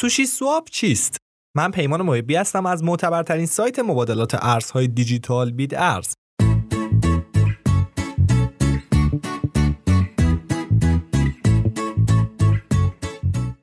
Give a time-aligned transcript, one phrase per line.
[0.00, 1.16] سوشی سواب چیست؟
[1.56, 6.14] من پیمان محبی هستم از معتبرترین سایت مبادلات ارزهای دیجیتال بید ارز.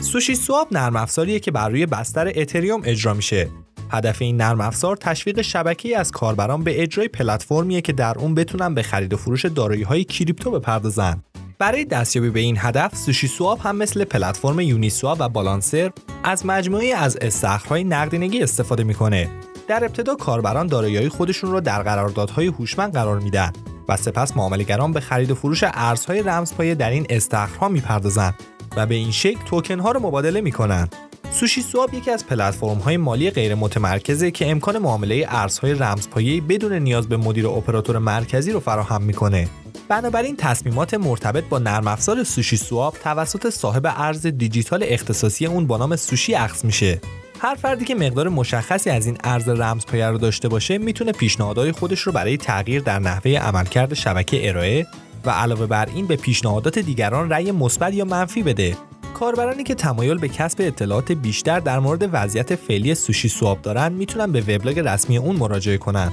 [0.00, 3.48] سوشی سواب نرم افزاریه که بر روی بستر اتریوم اجرا میشه.
[3.90, 8.74] هدف این نرم افزار تشویق شبکه‌ای از کاربران به اجرای پلتفرمیه که در اون بتونن
[8.74, 11.22] به خرید و فروش دارایی‌های کریپتو بپردازن.
[11.60, 15.90] برای دستیابی به این هدف سوشی سواب هم مثل پلتفرم یونیسوا و بالانسر
[16.24, 19.28] از مجموعی از استخرهای نقدینگی استفاده می‌کنه.
[19.68, 23.52] در ابتدا کاربران دارایی خودشون رو در قراردادهای هوشمند قرار میدن
[23.88, 28.34] و سپس معاملهگران به خرید و فروش ارزهای رمزپایه در این استخرها می‌پردازند
[28.76, 30.88] و به این شکل توکن ها رو مبادله می‌کنن.
[31.32, 36.72] سوشی سواب یکی از پلتفرم های مالی غیر متمرکزه که امکان معامله ارزهای رمزپایه بدون
[36.72, 39.48] نیاز به مدیر اپراتور مرکزی رو فراهم می‌کنه.
[39.90, 45.76] بنابراین تصمیمات مرتبط با نرم افزار سوشی سواب توسط صاحب ارز دیجیتال اختصاصی اون با
[45.76, 47.00] نام سوشی اخذ میشه.
[47.40, 52.00] هر فردی که مقدار مشخصی از این ارز رمزپایه رو داشته باشه می‌تونه پیشنهادهای خودش
[52.00, 54.86] رو برای تغییر در نحوه عملکرد شبکه ارائه
[55.24, 58.76] و علاوه بر این به پیشنهادات دیگران رأی مثبت یا منفی بده.
[59.14, 64.32] کاربرانی که تمایل به کسب اطلاعات بیشتر در مورد وضعیت فعلی سوشی سواب دارن می‌تونن
[64.32, 66.12] به وبلاگ رسمی اون مراجعه کنن.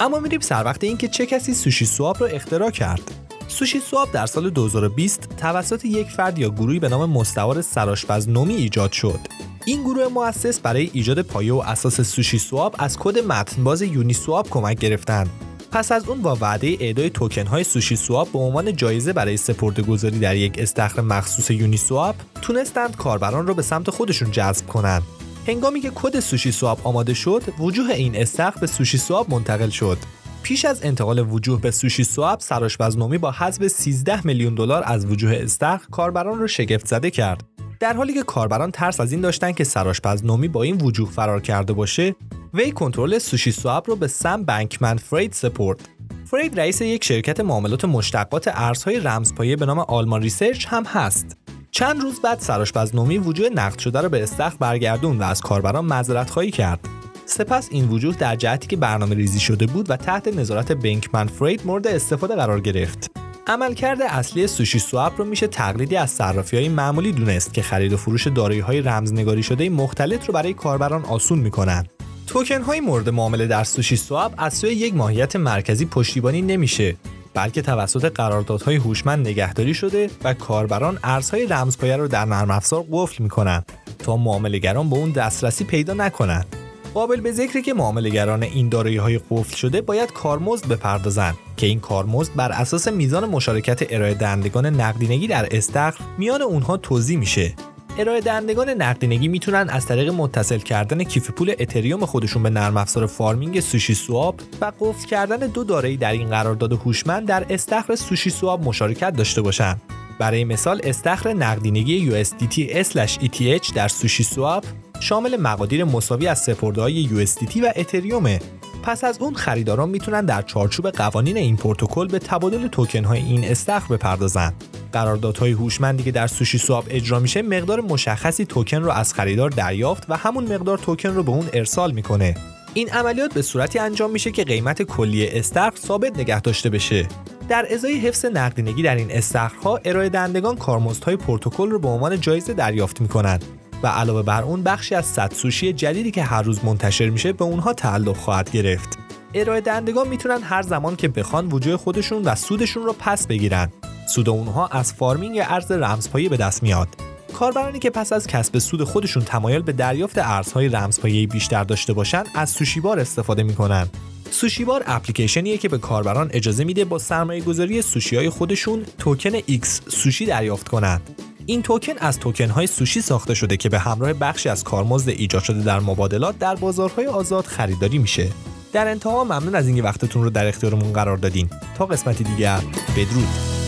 [0.00, 3.00] اما میریم سر وقت اینکه چه کسی سوشی سواب رو اختراع کرد.
[3.48, 8.54] سوشی سواب در سال 2020 توسط یک فرد یا گروهی به نام مستوار سراشپز نومی
[8.54, 9.20] ایجاد شد.
[9.64, 14.50] این گروه مؤسس برای ایجاد پایه و اساس سوشی سواب از کد متنباز یونی سواب
[14.50, 15.30] کمک گرفتند
[15.72, 19.82] پس از اون با وعده اعدای توکن های سوشی سواب به عنوان جایزه برای سپرده
[19.82, 25.02] گذاری در یک استخر مخصوص یونی سواب تونستند کاربران را به سمت خودشون جذب کنند
[25.46, 29.98] هنگامی که کد SushiSwap آماده شد وجوه این استخر به SushiSwap منتقل شد.
[30.42, 35.38] پیش از انتقال وجوه به SushiSwap سرآشپز نومی با حذف 13 میلیون دلار از وجوه
[35.42, 37.44] استخر کاربران را شگفت زده کرد.
[37.80, 41.40] در حالی که کاربران ترس از این داشتند که سرآشپز نومی با این وجوه فرار
[41.40, 42.14] کرده باشه
[42.54, 45.88] وی کنترل SushiSwap رو به سم بنکمن فرید سپرد.
[46.24, 51.36] فرید رئیس یک شرکت معاملات مشتقات ارزهای رمزپایه به نام Alameda Research هم هست.
[51.72, 55.84] چند روز بعد سراشپز نومی وجوه نقد شده را به استخر برگردون و از کاربران
[55.84, 56.80] معذرت خواهی کرد.
[57.26, 61.66] سپس این وجوه در جهتی که برنامه ریزی شده بود و تحت نظارت بنکمن فرید
[61.66, 63.10] مورد استفاده قرار گرفت.
[63.46, 67.96] عملکرد اصلی سوشی سواب رو میشه تقلیدی از صرافی های معمولی دونست که خرید و
[67.96, 71.86] فروش دارایی های رمزنگاری شده مختلف رو برای کاربران آسون می‌کنن.
[72.26, 76.96] توکن های مورد معامله در سوشی سواب از سوی یک ماهیت مرکزی پشتیبانی نمیشه
[77.34, 83.22] بلکه توسط قراردادهای هوشمند نگهداری شده و کاربران ارزهای رمزپایه رو در نرم افزار قفل
[83.22, 86.56] می‌کنند تا معاملهگران به اون دسترسی پیدا نکنند.
[86.94, 91.80] قابل به ذکره که معاملهگران این دارایی های قفل شده باید کارمزد بپردازند که این
[91.80, 97.54] کارمزد بر اساس میزان مشارکت ارائه دهندگان نقدینگی در استخر میان اونها توزیع میشه.
[98.00, 103.06] ارائه دهندگان نقدینگی می‌تونن از طریق متصل کردن کیف پول اتریوم خودشون به نرم افزار
[103.06, 109.16] farming SushiSwap و قفل کردن دو دارایی در این قرارداد هوشمند در استخر SushiSwap مشارکت
[109.16, 109.76] داشته باشن.
[110.18, 114.64] برای مثال استخر نقدینگی USDT ETH در سوشی سواب
[115.00, 118.40] شامل مقادیر مساوی از سپرده‌های USDT و اتریومه
[118.82, 123.44] پس از اون خریداران می‌تونن در چارچوب قوانین این پروتکل به تبادل توکن های این
[123.44, 124.52] استخر بپردازن
[124.92, 130.04] قراردادهای هوشمندی که در سوشی سواب اجرا میشه مقدار مشخصی توکن رو از خریدار دریافت
[130.08, 132.34] و همون مقدار توکن رو به اون ارسال می‌کنه.
[132.74, 137.08] این عملیات به صورتی انجام میشه که قیمت کلی استخر ثابت نگه داشته بشه.
[137.48, 142.52] در ازای حفظ نقدینگی در این استخرها ارائه دهندگان کارمزدهای پروتکل رو به عنوان جایزه
[142.54, 143.44] دریافت می‌کنند
[143.82, 147.44] و علاوه بر اون بخشی از صد Sushi جدیدی که هر روز منتشر میشه به
[147.44, 148.98] اونها تعلق خواهد گرفت.
[149.34, 153.72] ارائه دهندگان می‌تونن هر زمان که بخوان وجوه خودشون و سودشون رو پس بگیرن.
[154.10, 156.88] سود اونها از farming ارز رمزپایه به دست میاد
[157.34, 162.24] کاربرانی که پس از کسب سود خودشون تمایل به دریافت ارزهای رمزپایه بیشتر داشته باشن
[162.34, 163.88] از SushiBar استفاده می‌کنن
[164.30, 169.66] سوشیبار اپلیکیشنیه که به کاربران اجازه میده با سرمایه گذاری سوشی های خودشون توکن X
[169.88, 171.20] سوشی دریافت کنند.
[171.46, 175.42] این توکن از توکن های سوشی ساخته شده که به همراه بخشی از کارمزد ایجاد
[175.42, 178.28] شده در مبادلات در بازارهای آزاد خریداری میشه.
[178.72, 181.50] در انتها ممنون از اینکه وقتتون رو در اختیارمون قرار دادین.
[181.78, 182.60] تا قسمت دیگر
[182.96, 183.59] بدرود.